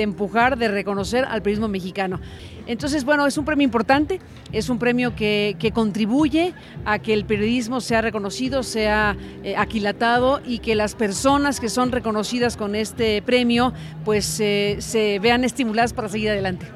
de 0.00 0.04
empujar, 0.04 0.56
de 0.56 0.68
reconocer 0.68 1.24
al 1.24 1.42
periodismo 1.42 1.68
mexicano. 1.68 2.20
Entonces, 2.66 3.04
bueno, 3.04 3.26
es 3.26 3.36
un 3.36 3.44
premio 3.44 3.64
importante, 3.64 4.20
es 4.52 4.68
un 4.68 4.78
premio 4.78 5.14
que, 5.14 5.56
que 5.58 5.72
contribuye 5.72 6.54
a 6.84 6.98
que 6.98 7.12
el 7.12 7.24
periodismo 7.24 7.80
sea 7.80 8.00
reconocido, 8.00 8.62
sea 8.62 9.16
eh, 9.42 9.56
aquilatado 9.56 10.40
y 10.46 10.60
que 10.60 10.74
las 10.74 10.94
personas 10.94 11.60
que 11.60 11.68
son 11.68 11.92
reconocidas 11.92 12.56
con 12.56 12.74
este 12.74 13.22
premio 13.22 13.72
pues 14.04 14.40
eh, 14.40 14.76
se 14.78 15.18
vean 15.18 15.44
estimuladas 15.44 15.92
para 15.92 16.08
seguir 16.08 16.30
adelante. 16.30 16.66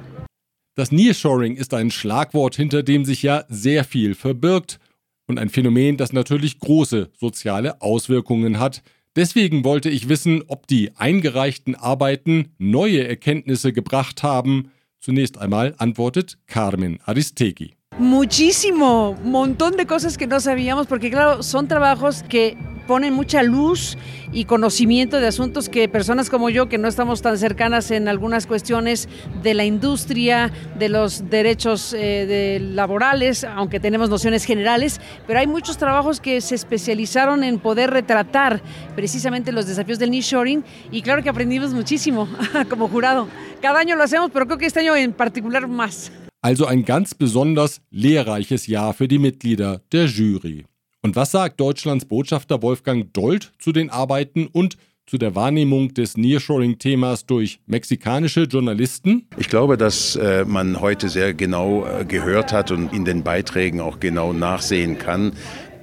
Das 0.76 0.90
Nearshoring 0.90 1.56
ist 1.56 1.72
ein 1.72 1.92
Schlagwort, 1.92 2.56
hinter 2.56 2.82
dem 2.82 3.04
sich 3.04 3.22
ja 3.22 3.44
sehr 3.48 3.84
viel 3.84 4.14
verbirgt 4.14 4.80
und 5.28 5.38
ein 5.38 5.48
Phänomen, 5.48 5.96
das 5.96 6.12
natürlich 6.12 6.58
große 6.58 7.10
soziale 7.16 7.80
Auswirkungen 7.80 8.58
hat. 8.58 8.82
Deswegen 9.16 9.64
wollte 9.64 9.90
ich 9.90 10.08
wissen, 10.08 10.42
ob 10.48 10.66
die 10.66 10.90
eingereichten 10.96 11.76
Arbeiten 11.76 12.52
neue 12.58 13.06
Erkenntnisse 13.06 13.72
gebracht 13.72 14.22
haben. 14.22 14.72
Zunächst 14.98 15.38
einmal 15.38 15.74
antwortet 15.78 16.38
Carmen 16.46 16.98
Aristegui. 17.04 17.74
Muchísimo, 17.98 19.16
montón 19.22 19.76
de 19.76 19.86
cosas 19.86 20.18
que 20.18 20.26
no 20.26 20.40
sabíamos, 20.40 20.88
porque 20.88 21.10
claro, 21.10 21.44
son 21.44 21.68
trabajos 21.68 22.24
que 22.28 22.56
ponen 22.86 23.14
mucha 23.14 23.42
luz 23.42 23.96
y 24.32 24.44
conocimiento 24.44 25.20
de 25.20 25.26
asuntos 25.26 25.68
que 25.68 25.88
personas 25.88 26.30
como 26.30 26.50
yo, 26.50 26.68
que 26.68 26.78
no 26.78 26.88
estamos 26.88 27.22
tan 27.22 27.38
cercanas 27.38 27.90
en 27.90 28.08
algunas 28.08 28.46
cuestiones 28.46 29.08
de 29.42 29.54
la 29.54 29.64
industria, 29.64 30.52
de 30.78 30.88
los 30.88 31.30
derechos 31.30 31.92
eh, 31.92 32.26
de 32.26 32.60
laborales, 32.60 33.44
aunque 33.44 33.80
tenemos 33.80 34.10
nociones 34.10 34.44
generales, 34.44 35.00
pero 35.26 35.38
hay 35.38 35.46
muchos 35.46 35.78
trabajos 35.78 36.20
que 36.20 36.40
se 36.40 36.54
especializaron 36.54 37.44
en 37.44 37.58
poder 37.58 37.90
retratar 37.90 38.62
precisamente 38.94 39.52
los 39.52 39.66
desafíos 39.66 39.98
del 39.98 40.10
nearshoring 40.10 40.64
y 40.90 41.02
claro 41.02 41.22
que 41.22 41.28
aprendimos 41.28 41.72
muchísimo 41.72 42.28
como 42.68 42.88
jurado. 42.88 43.28
Cada 43.60 43.80
año 43.80 43.96
lo 43.96 44.02
hacemos, 44.02 44.30
pero 44.32 44.46
creo 44.46 44.58
que 44.58 44.66
este 44.66 44.80
año 44.80 44.96
en 44.96 45.12
particular 45.12 45.68
más. 45.68 46.10
Also 46.42 46.68
ein 46.68 46.84
ganz 46.84 47.14
besonders 47.14 47.80
lehrreiches 47.90 48.66
Jahr 48.66 48.92
für 48.92 49.08
die 49.08 49.18
Mitglieder 49.18 49.80
der 49.90 50.06
Jury. 50.08 50.66
Und 51.04 51.16
was 51.16 51.32
sagt 51.32 51.60
Deutschlands 51.60 52.06
Botschafter 52.06 52.62
Wolfgang 52.62 53.12
Dold 53.12 53.52
zu 53.58 53.72
den 53.72 53.90
Arbeiten 53.90 54.46
und 54.46 54.78
zu 55.06 55.18
der 55.18 55.34
Wahrnehmung 55.34 55.92
des 55.92 56.16
Nearshoring-Themas 56.16 57.26
durch 57.26 57.60
mexikanische 57.66 58.44
Journalisten? 58.44 59.28
Ich 59.36 59.50
glaube, 59.50 59.76
dass 59.76 60.16
äh, 60.16 60.46
man 60.46 60.80
heute 60.80 61.10
sehr 61.10 61.34
genau 61.34 61.84
äh, 61.84 62.06
gehört 62.06 62.54
hat 62.54 62.70
und 62.70 62.90
in 62.94 63.04
den 63.04 63.22
Beiträgen 63.22 63.82
auch 63.82 64.00
genau 64.00 64.32
nachsehen 64.32 64.96
kann, 64.96 65.34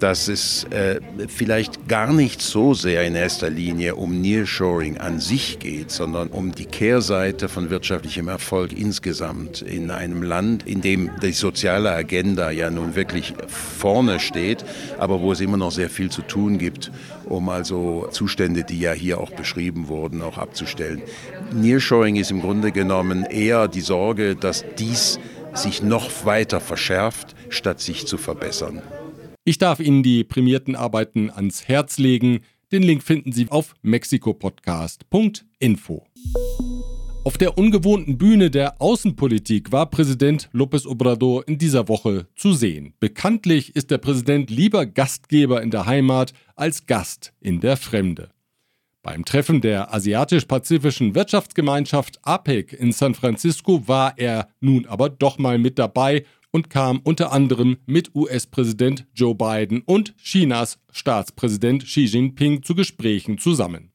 dass 0.02 0.28
es 0.28 0.64
äh, 0.72 1.00
vielleicht 1.28 1.88
gar 1.88 2.12
nicht 2.12 2.42
so 2.42 2.74
sehr 2.74 3.04
in 3.04 3.14
erster 3.14 3.52
Linie 3.52 3.94
um 3.94 4.20
Nearshoring 4.20 4.98
an 4.98 5.20
sich 5.20 5.60
geht, 5.60 5.92
sondern 5.92 6.30
um 6.30 6.56
die 6.56 6.66
Kehrseite 6.66 7.48
von 7.48 7.70
wirtschaftlichem 7.70 8.28
Erfolg 8.28 8.74
insgesamt 8.74 9.62
in 9.62 9.92
einem 9.92 10.24
Land, 10.24 10.66
in 10.66 10.82
dem 10.82 11.12
die 11.22 11.34
soziale 11.34 11.92
Agenda 11.92 12.50
ja 12.50 12.72
nun 12.72 12.96
wirklich 12.96 13.36
vorne 13.48 14.20
steht, 14.20 14.66
aber 14.98 15.22
wo 15.22 15.34
es 15.34 15.40
immer 15.40 15.58
noch 15.58 15.72
sehr 15.72 15.92
viel 15.92 16.10
zu 16.10 16.24
tun 16.24 16.58
gibt, 16.58 16.92
um 17.26 17.50
also 17.50 18.08
Zustände, 18.10 18.64
die 18.64 18.80
ja 18.80 18.94
hier 18.94 19.20
auch 19.20 19.30
beschrieben 19.30 19.88
wurden, 19.88 20.24
auch 20.24 20.40
abzustellen. 20.40 21.04
Nearshoring 21.54 22.16
ist 22.16 22.32
im 22.32 22.42
Grunde 22.42 22.72
genommen 22.72 23.24
eher 23.24 23.68
die 23.68 23.82
Sorge, 23.82 24.36
dass 24.36 24.66
dies 24.80 25.20
sich 25.54 25.84
noch 25.84 26.26
weiter 26.26 26.60
verschärft, 26.60 27.36
statt 27.50 27.82
sich 27.82 28.08
zu 28.08 28.18
verbessern. 28.18 28.82
Ich 29.44 29.58
darf 29.58 29.80
Ihnen 29.80 30.04
die 30.04 30.24
prämierten 30.24 30.76
Arbeiten 30.76 31.32
ans 31.32 31.68
Herz 31.68 31.98
legen. 31.98 32.42
Den 32.72 32.84
Link 32.84 33.02
finden 33.02 33.32
Sie 33.32 33.50
auf 33.50 33.74
mexikopodcast.info. 33.82 36.06
Auf 37.24 37.38
der 37.40 37.58
ungewohnten 37.58 38.20
Bühne 38.20 38.52
der 38.52 38.80
Außenpolitik 38.80 39.72
war 39.72 39.90
Präsident 39.90 40.48
López 40.54 40.86
Obrador 40.86 41.48
in 41.48 41.58
dieser 41.58 41.88
Woche 41.88 42.28
zu 42.36 42.54
sehen. 42.54 42.94
Bekanntlich 43.00 43.76
ist 43.76 43.90
der 43.90 43.98
Präsident 43.98 44.52
lieber 44.52 44.86
Gastgeber 44.86 45.64
in 45.64 45.72
der 45.72 45.88
Heimat 45.88 46.34
als 46.56 46.86
Gast 46.86 47.34
in 47.40 47.62
der 47.62 47.78
Fremde. 47.78 48.30
Beim 49.02 49.26
Treffen 49.26 49.62
der 49.62 49.92
Asiatisch-Pazifischen 49.92 51.16
Wirtschaftsgemeinschaft 51.16 52.20
APEC 52.22 52.74
in 52.74 52.92
San 52.92 53.16
Francisco 53.16 53.88
war 53.88 54.14
er 54.18 54.50
nun 54.60 54.86
aber 54.86 55.10
doch 55.10 55.40
mal 55.40 55.58
mit 55.58 55.80
dabei 55.80 56.26
und 56.52 56.70
kam 56.70 57.00
unter 57.04 57.32
anderem 57.32 57.78
mit 57.86 58.14
US-Präsident 58.16 59.08
Joe 59.14 59.36
Biden 59.36 59.82
und 59.86 60.16
Chinas 60.18 60.80
Staatspräsident 60.92 61.86
Xi 61.86 62.06
Jinping 62.06 62.64
zu 62.64 62.76
Gesprächen 62.76 63.38
zusammen. 63.38 63.92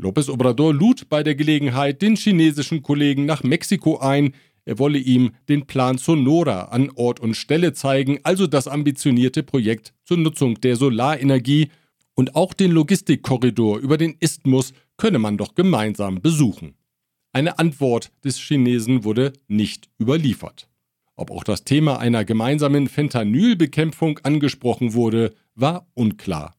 López 0.00 0.28
Obrador 0.28 0.74
lud 0.74 1.08
bei 1.08 1.22
der 1.22 1.36
Gelegenheit 1.36 2.02
den 2.02 2.16
chinesischen 2.16 2.82
Kollegen 2.82 3.26
nach 3.26 3.44
Mexiko 3.44 3.98
ein, 3.98 4.34
er 4.64 4.78
wolle 4.78 4.98
ihm 4.98 5.32
den 5.48 5.66
Plan 5.66 5.98
Sonora 5.98 6.62
an 6.66 6.90
Ort 6.94 7.20
und 7.20 7.34
Stelle 7.34 7.74
zeigen, 7.74 8.18
also 8.22 8.46
das 8.46 8.66
ambitionierte 8.66 9.42
Projekt 9.42 9.92
zur 10.04 10.16
Nutzung 10.16 10.60
der 10.60 10.76
Solarenergie, 10.76 11.68
und 12.16 12.36
auch 12.36 12.54
den 12.54 12.70
Logistikkorridor 12.70 13.78
über 13.78 13.98
den 13.98 14.16
Isthmus 14.20 14.72
könne 14.96 15.18
man 15.18 15.36
doch 15.36 15.54
gemeinsam 15.54 16.22
besuchen. 16.22 16.74
Eine 17.32 17.58
Antwort 17.58 18.12
des 18.24 18.38
Chinesen 18.38 19.02
wurde 19.02 19.32
nicht 19.48 19.90
überliefert. 20.00 20.68
Ob 21.16 21.30
auch 21.30 21.44
das 21.44 21.64
Thema 21.64 21.98
einer 21.98 22.24
gemeinsamen 22.24 22.88
Fentanylbekämpfung 22.88 24.18
angesprochen 24.22 24.94
wurde, 24.94 25.34
war 25.54 25.86
unklar. 25.94 26.54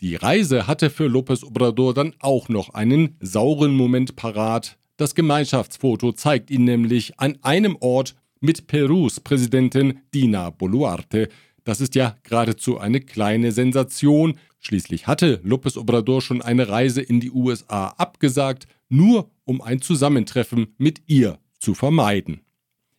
Die 0.00 0.16
Reise 0.16 0.66
hatte 0.66 0.90
für 0.90 1.06
López 1.06 1.44
Obrador 1.44 1.94
dann 1.94 2.14
auch 2.18 2.48
noch 2.48 2.74
einen 2.74 3.16
sauren 3.20 3.74
Moment 3.74 4.16
parat. 4.16 4.76
Das 4.96 5.14
Gemeinschaftsfoto 5.14 6.12
zeigt 6.12 6.50
ihn 6.50 6.64
nämlich 6.64 7.18
an 7.18 7.38
einem 7.42 7.76
Ort 7.80 8.16
mit 8.40 8.66
Perus 8.66 9.20
Präsidentin 9.20 10.00
Dina 10.12 10.50
Boluarte. 10.50 11.28
Das 11.64 11.80
ist 11.80 11.94
ja 11.94 12.16
geradezu 12.24 12.78
eine 12.78 13.00
kleine 13.00 13.52
Sensation. 13.52 14.38
Schließlich 14.58 15.06
hatte 15.06 15.40
López 15.44 15.78
Obrador 15.78 16.20
schon 16.20 16.42
eine 16.42 16.68
Reise 16.68 17.00
in 17.00 17.20
die 17.20 17.30
USA 17.30 17.88
abgesagt, 17.96 18.66
nur 18.88 19.30
um 19.44 19.62
ein 19.62 19.80
Zusammentreffen 19.80 20.74
mit 20.76 21.02
ihr 21.06 21.38
zu 21.58 21.74
vermeiden. 21.74 22.40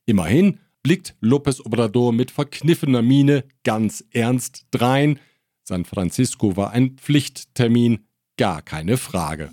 Immerhin 0.06 0.60
blickt 0.82 1.16
López 1.22 1.66
Obrador 1.66 2.12
mit 2.12 2.30
verkniffener 2.30 3.02
Miene 3.02 3.46
ganz 3.64 4.04
ernst 4.12 4.66
drein. 4.72 5.20
San 5.64 5.86
Francisco 5.86 6.58
war 6.58 6.72
ein 6.72 6.98
Pflichttermin, 6.98 8.00
gar 8.36 8.62
keine 8.62 8.98
Frage. 8.98 9.50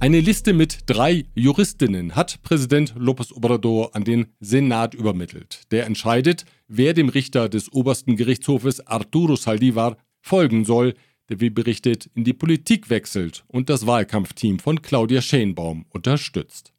Eine 0.00 0.20
Liste 0.20 0.54
mit 0.54 0.78
drei 0.86 1.26
Juristinnen 1.34 2.16
hat 2.16 2.42
Präsident 2.42 2.94
López 2.96 3.32
Obrador 3.34 3.94
an 3.94 4.04
den 4.04 4.28
Senat 4.40 4.94
übermittelt. 4.94 5.70
Der 5.70 5.84
entscheidet, 5.86 6.46
wer 6.66 6.94
dem 6.94 7.10
Richter 7.10 7.50
des 7.50 7.70
obersten 7.70 8.16
Gerichtshofes 8.16 8.86
Arturo 8.86 9.36
Saldivar 9.36 9.98
folgen 10.22 10.64
soll, 10.64 10.94
der 11.28 11.38
wie 11.40 11.50
berichtet 11.50 12.10
in 12.14 12.24
die 12.24 12.32
Politik 12.32 12.88
wechselt 12.88 13.44
und 13.46 13.68
das 13.68 13.86
Wahlkampfteam 13.86 14.58
von 14.58 14.80
Claudia 14.80 15.20
Schenbaum 15.20 15.84
unterstützt. 15.90 16.72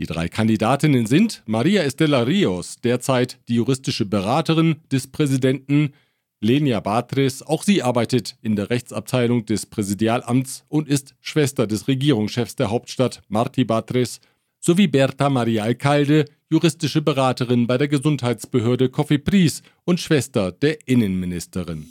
Die 0.00 0.06
drei 0.06 0.30
Kandidatinnen 0.30 1.04
sind 1.04 1.42
Maria 1.44 1.82
Estela 1.82 2.22
Rios, 2.22 2.78
derzeit 2.82 3.38
die 3.48 3.56
juristische 3.56 4.06
Beraterin 4.06 4.76
des 4.90 5.08
Präsidenten, 5.08 5.92
Lenia 6.40 6.80
Batres, 6.80 7.42
auch 7.42 7.62
sie 7.62 7.82
arbeitet 7.82 8.38
in 8.40 8.56
der 8.56 8.70
Rechtsabteilung 8.70 9.44
des 9.44 9.66
Präsidialamts 9.66 10.64
und 10.68 10.88
ist 10.88 11.14
Schwester 11.20 11.66
des 11.66 11.86
Regierungschefs 11.86 12.56
der 12.56 12.70
Hauptstadt, 12.70 13.20
Marti 13.28 13.64
Batres, 13.64 14.22
sowie 14.58 14.86
Berta 14.86 15.28
Maria 15.28 15.64
Alcalde, 15.64 16.24
juristische 16.48 17.02
Beraterin 17.02 17.66
bei 17.66 17.76
der 17.76 17.88
Gesundheitsbehörde 17.88 18.88
Cofepris 18.88 19.62
und 19.84 20.00
Schwester 20.00 20.50
der 20.50 20.78
Innenministerin. 20.88 21.86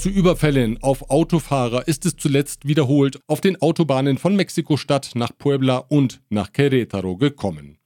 Zu 0.00 0.08
Überfällen 0.08 0.82
auf 0.82 1.10
Autofahrer 1.10 1.86
ist 1.86 2.06
es 2.06 2.16
zuletzt 2.16 2.66
wiederholt 2.66 3.20
auf 3.26 3.42
den 3.42 3.60
Autobahnen 3.60 4.16
von 4.16 4.34
Mexiko-Stadt 4.34 5.10
nach 5.14 5.30
Puebla 5.36 5.76
und 5.76 6.22
nach 6.30 6.52
Querétaro 6.52 7.18
gekommen. 7.18 7.76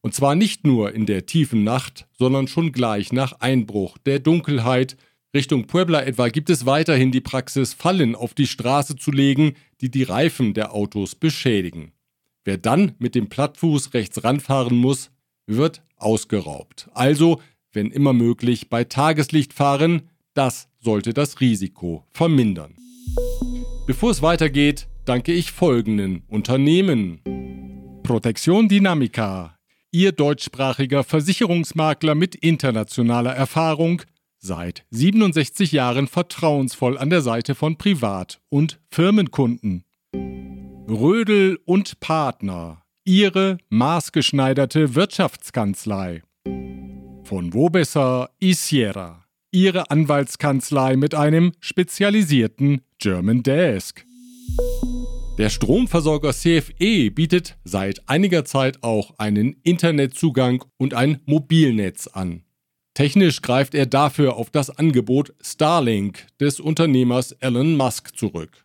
Und 0.00 0.12
zwar 0.12 0.34
nicht 0.34 0.66
nur 0.66 0.92
in 0.92 1.06
der 1.06 1.26
tiefen 1.26 1.62
Nacht, 1.62 2.08
sondern 2.18 2.48
schon 2.48 2.72
gleich 2.72 3.12
nach 3.12 3.34
Einbruch 3.38 3.98
der 3.98 4.18
Dunkelheit. 4.18 4.96
Richtung 5.32 5.68
Puebla 5.68 6.02
etwa 6.02 6.28
gibt 6.28 6.50
es 6.50 6.66
weiterhin 6.66 7.12
die 7.12 7.20
Praxis, 7.20 7.72
Fallen 7.72 8.16
auf 8.16 8.34
die 8.34 8.48
Straße 8.48 8.96
zu 8.96 9.12
legen, 9.12 9.52
die 9.80 9.92
die 9.92 10.02
Reifen 10.02 10.54
der 10.54 10.74
Autos 10.74 11.14
beschädigen. 11.14 11.92
Wer 12.42 12.58
dann 12.58 12.96
mit 12.98 13.14
dem 13.14 13.28
Plattfuß 13.28 13.94
rechts 13.94 14.24
ranfahren 14.24 14.76
muss, 14.76 15.12
wird 15.46 15.84
ausgeraubt. 15.94 16.88
Also, 16.94 17.40
wenn 17.72 17.92
immer 17.92 18.12
möglich, 18.12 18.70
bei 18.70 18.82
Tageslicht 18.82 19.52
fahren, 19.52 20.08
das 20.40 20.68
sollte 20.78 21.12
das 21.12 21.38
Risiko 21.42 22.06
vermindern. 22.12 22.74
Bevor 23.86 24.10
es 24.10 24.22
weitergeht, 24.22 24.88
danke 25.04 25.34
ich 25.34 25.52
folgenden 25.52 26.22
Unternehmen. 26.28 27.20
Protection 28.02 28.66
Dynamica, 28.66 29.58
Ihr 29.92 30.12
deutschsprachiger 30.12 31.04
Versicherungsmakler 31.04 32.14
mit 32.14 32.34
internationaler 32.36 33.34
Erfahrung, 33.34 34.00
seit 34.38 34.86
67 34.88 35.72
Jahren 35.72 36.06
vertrauensvoll 36.06 36.96
an 36.96 37.10
der 37.10 37.20
Seite 37.20 37.54
von 37.54 37.76
Privat- 37.76 38.40
und 38.48 38.80
Firmenkunden. 38.88 39.84
Rödel 40.88 41.58
und 41.66 42.00
Partner, 42.00 42.82
Ihre 43.04 43.58
maßgeschneiderte 43.68 44.94
Wirtschaftskanzlei. 44.94 46.22
Von 47.24 47.52
wo 47.52 47.68
besser 47.68 48.30
Isiera, 48.40 49.19
Ihre 49.52 49.90
Anwaltskanzlei 49.90 50.94
mit 50.94 51.14
einem 51.14 51.50
spezialisierten 51.58 52.82
German 52.98 53.42
Desk. 53.42 54.04
Der 55.38 55.48
Stromversorger 55.48 56.32
CFE 56.32 57.10
bietet 57.10 57.56
seit 57.64 58.08
einiger 58.08 58.44
Zeit 58.44 58.84
auch 58.84 59.18
einen 59.18 59.56
Internetzugang 59.64 60.62
und 60.76 60.94
ein 60.94 61.18
Mobilnetz 61.26 62.06
an. 62.06 62.44
Technisch 62.94 63.42
greift 63.42 63.74
er 63.74 63.86
dafür 63.86 64.36
auf 64.36 64.50
das 64.50 64.70
Angebot 64.70 65.32
Starlink 65.40 66.26
des 66.38 66.60
Unternehmers 66.60 67.32
Elon 67.32 67.76
Musk 67.76 68.16
zurück. 68.16 68.64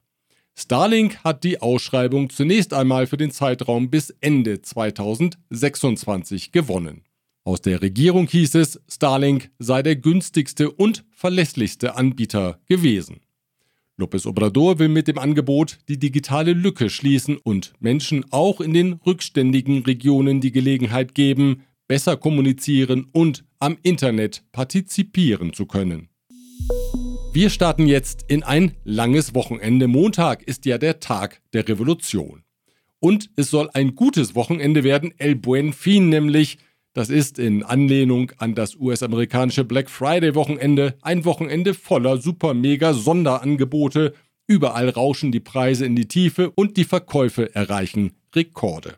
Starlink 0.55 1.23
hat 1.23 1.43
die 1.43 1.61
Ausschreibung 1.61 2.29
zunächst 2.29 2.73
einmal 2.73 3.07
für 3.07 3.17
den 3.17 3.31
Zeitraum 3.31 3.89
bis 3.89 4.11
Ende 4.21 4.61
2026 4.61 6.51
gewonnen. 6.51 7.04
Aus 7.47 7.61
der 7.61 7.79
Regierung 7.83 8.27
hieß 8.27 8.55
es, 8.55 8.81
Starlink 8.89 9.51
sei 9.59 9.83
der 9.83 9.95
günstigste 9.95 10.71
und 10.71 11.05
verlässlichste 11.11 11.95
Anbieter 11.95 12.59
gewesen. 12.65 13.19
López 13.99 14.25
Obrador 14.25 14.79
will 14.79 14.89
mit 14.89 15.07
dem 15.07 15.19
Angebot 15.19 15.77
die 15.87 15.99
digitale 15.99 16.53
Lücke 16.53 16.89
schließen 16.89 17.37
und 17.37 17.73
Menschen 17.79 18.25
auch 18.31 18.61
in 18.61 18.73
den 18.73 18.93
rückständigen 18.93 19.83
Regionen 19.83 20.41
die 20.41 20.51
Gelegenheit 20.51 21.13
geben, 21.13 21.61
besser 21.87 22.17
kommunizieren 22.17 23.05
und 23.11 23.45
am 23.59 23.77
Internet 23.83 24.43
partizipieren 24.51 25.53
zu 25.53 25.67
können. 25.67 26.09
Wir 27.31 27.51
starten 27.51 27.85
jetzt 27.85 28.25
in 28.27 28.41
ein 28.41 28.71
langes 28.85 29.35
Wochenende. 29.35 29.87
Montag 29.87 30.41
ist 30.41 30.65
ja 30.65 30.79
der 30.79 30.99
Tag 30.99 31.43
der 31.53 31.67
Revolution. 31.67 32.41
Und 32.99 33.29
es 33.35 33.51
soll 33.51 33.69
ein 33.73 33.93
gutes 33.93 34.33
Wochenende 34.33 34.83
werden, 34.83 35.13
El 35.19 35.35
Buen 35.35 35.73
Fin 35.73 36.09
nämlich, 36.09 36.57
das 36.95 37.09
ist 37.09 37.37
in 37.39 37.61
Anlehnung 37.61 38.31
an 38.37 38.55
das 38.55 38.77
US-amerikanische 38.77 39.65
Black 39.65 39.89
Friday-Wochenende 39.89 40.95
ein 41.01 41.25
Wochenende 41.25 41.73
voller 41.73 42.17
super-mega-Sonderangebote. 42.17 44.13
Überall 44.47 44.87
rauschen 44.87 45.33
die 45.33 45.41
Preise 45.41 45.85
in 45.85 45.97
die 45.97 46.07
Tiefe 46.07 46.51
und 46.51 46.77
die 46.77 46.85
Verkäufe 46.85 47.53
erreichen 47.53 48.13
Rekorde. 48.33 48.95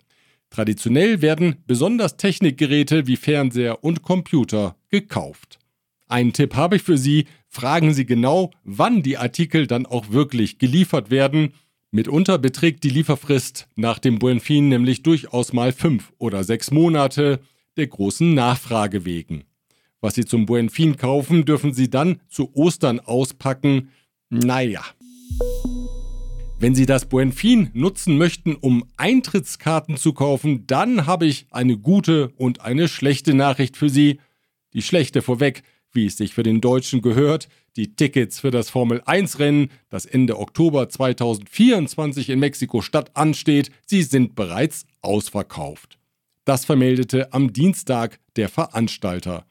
Traditionell 0.52 1.24
werden 1.24 1.56
besonders 1.66 2.18
Technikgeräte 2.18 3.08
wie 3.08 3.18
Fernseher 3.18 3.84
und 3.84 4.04
Computer 4.04 4.76
gekauft. 4.90 5.58
Einen 6.08 6.34
Tipp 6.34 6.54
habe 6.54 6.76
ich 6.76 6.84
für 6.84 7.00
Sie, 7.00 7.26
fragen 7.48 7.96
Sie 7.96 8.06
genau, 8.06 8.52
wann 8.64 9.02
die 9.02 9.18
Artikel 9.18 9.66
dann 9.66 9.88
auch 9.88 10.12
wirklich 10.12 10.60
geliefert 10.60 11.10
werden. 11.10 11.54
Mitunter 11.90 12.38
beträgt 12.38 12.84
die 12.84 12.90
Lieferfrist 12.90 13.68
nach 13.76 13.98
dem 13.98 14.20
Buen 14.20 14.40
Fin 14.40 14.70
nämlich 14.70 15.02
durchaus 15.02 15.52
mal 15.52 15.72
fünf 15.72 16.14
oder 16.20 16.44
sechs 16.44 16.70
Monate 16.70 17.40
der 17.78 17.88
großen 17.88 18.34
Nachfrage 18.34 19.06
wegen. 19.06 19.44
Was 20.02 20.16
Sie 20.16 20.26
zum 20.26 20.46
Buen 20.46 20.70
Fin 20.70 20.98
kaufen, 20.98 21.46
dürfen 21.46 21.74
Sie 21.74 21.90
dann 21.90 22.22
zu 22.28 22.54
Ostern 22.56 23.00
auspacken. 23.00 23.90
Naja. 24.30 24.84
Wenn 26.60 26.76
Sie 26.76 26.86
das 26.86 27.06
Buen 27.06 27.32
Fin 27.32 27.70
nutzen 27.74 28.18
möchten, 28.18 28.56
um 28.56 28.84
Eintrittskarten 28.98 29.96
zu 29.98 30.14
kaufen, 30.14 30.66
dann 30.66 31.06
habe 31.06 31.28
ich 31.28 31.46
eine 31.52 31.78
gute 31.78 32.30
und 32.30 32.62
eine 32.62 32.88
schlechte 32.88 33.34
Nachricht 33.34 33.78
für 33.78 33.90
Sie. 33.90 34.20
Die 34.74 34.82
schlechte 34.82 35.22
vorweg, 35.22 35.64
wie 35.92 36.06
es 36.06 36.18
sich 36.18 36.34
für 36.34 36.44
den 36.44 36.62
Deutschen 36.62 37.02
gehört, 37.02 37.48
die 37.76 37.96
Tickets 37.96 38.40
für 38.40 38.52
das 38.52 38.70
Formel 38.70 39.02
1 39.06 39.40
Rennen, 39.40 39.70
das 39.90 40.06
Ende 40.06 40.40
Oktober 40.40 40.90
2024 40.90 42.30
in 42.30 42.40
Mexiko-Stadt 42.40 43.16
ansteht, 43.16 43.72
sie 43.86 44.04
sind 44.04 44.36
bereits 44.36 44.86
ausverkauft. 45.02 45.97
Das 46.48 46.64
vermeldete 46.64 47.34
am 47.34 47.52
Dienstag 47.52 48.22
der 48.38 48.48
Veranstalter. 48.48 49.46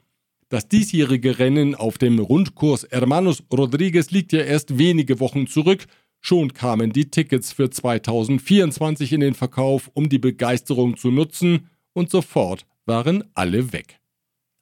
Das 0.49 0.67
diesjährige 0.67 1.39
Rennen 1.39 1.75
auf 1.75 1.99
dem 1.99 2.19
Rundkurs 2.19 2.87
Hermanos 2.91 3.43
Rodriguez 3.53 4.13
liegt 4.13 4.33
ja 4.33 4.41
erst 4.41 4.79
wenige 4.79 5.21
Wochen 5.21 5.47
zurück. 5.47 5.85
Schon 6.23 6.55
kamen 6.55 6.95
die 6.95 7.11
Tickets 7.11 7.53
für 7.53 7.69
2024 7.69 9.13
in 9.13 9.21
den 9.21 9.35
Verkauf, 9.35 9.91
um 9.93 10.09
die 10.09 10.19
Begeisterung 10.19 10.97
zu 10.97 11.11
nutzen, 11.11 11.69
und 11.93 12.09
sofort 12.11 12.65
waren 12.87 13.25
alle 13.35 13.75
weg. 13.75 14.01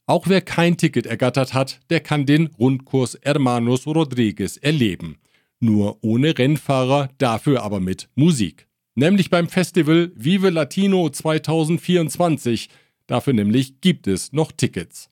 Auch 0.06 0.26
wer 0.26 0.40
kein 0.40 0.76
Ticket 0.76 1.06
ergattert 1.06 1.54
hat, 1.54 1.82
der 1.88 2.00
kann 2.00 2.26
den 2.26 2.48
Rundkurs 2.58 3.16
Hermanos 3.22 3.86
Rodriguez 3.86 4.56
erleben. 4.56 5.18
Nur 5.60 6.02
ohne 6.02 6.36
Rennfahrer, 6.36 7.10
dafür 7.18 7.62
aber 7.62 7.78
mit 7.78 8.08
Musik 8.16 8.66
nämlich 8.94 9.30
beim 9.30 9.48
Festival 9.48 10.12
Vive 10.14 10.50
Latino 10.50 11.08
2024. 11.08 12.68
Dafür 13.06 13.32
nämlich 13.32 13.80
gibt 13.80 14.06
es 14.06 14.32
noch 14.32 14.52
Tickets. 14.52 15.08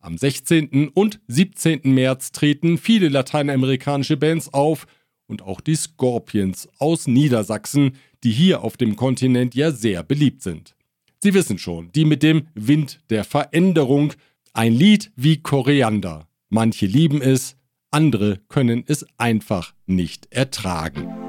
Am 0.00 0.18
16. 0.18 0.88
und 0.88 1.20
17. 1.28 1.80
März 1.84 2.32
treten 2.32 2.78
viele 2.78 3.08
lateinamerikanische 3.08 4.16
Bands 4.16 4.52
auf 4.52 4.86
und 5.26 5.42
auch 5.42 5.60
die 5.60 5.74
Scorpions 5.74 6.68
aus 6.78 7.06
Niedersachsen, 7.06 7.96
die 8.22 8.30
hier 8.30 8.62
auf 8.62 8.76
dem 8.76 8.96
Kontinent 8.96 9.54
ja 9.54 9.72
sehr 9.72 10.02
beliebt 10.02 10.42
sind. 10.42 10.76
Sie 11.22 11.34
wissen 11.34 11.58
schon, 11.58 11.90
die 11.92 12.04
mit 12.04 12.22
dem 12.22 12.46
Wind 12.54 13.00
der 13.10 13.24
Veränderung, 13.24 14.12
ein 14.52 14.72
Lied 14.72 15.10
wie 15.16 15.38
Koriander. 15.38 16.28
Manche 16.48 16.86
lieben 16.86 17.20
es, 17.20 17.56
andere 17.90 18.40
können 18.48 18.84
es 18.86 19.04
einfach 19.18 19.74
nicht 19.86 20.32
ertragen. 20.32 21.25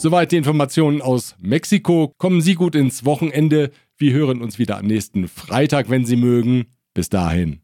Soweit 0.00 0.32
die 0.32 0.38
Informationen 0.38 1.02
aus 1.02 1.36
Mexiko. 1.42 2.14
Kommen 2.16 2.40
Sie 2.40 2.54
gut 2.54 2.74
ins 2.74 3.04
Wochenende. 3.04 3.70
Wir 3.98 4.14
hören 4.14 4.40
uns 4.40 4.58
wieder 4.58 4.78
am 4.78 4.86
nächsten 4.86 5.28
Freitag, 5.28 5.90
wenn 5.90 6.06
Sie 6.06 6.16
mögen. 6.16 6.68
Bis 6.94 7.10
dahin. 7.10 7.60